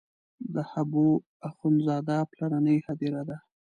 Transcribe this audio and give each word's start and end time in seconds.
د 0.53 0.55
حبو 0.71 1.07
اخند 1.47 1.77
زاده 1.87 2.17
پلرنۍ 2.31 2.77
هدیره 2.87 3.21
ده. 3.29 3.37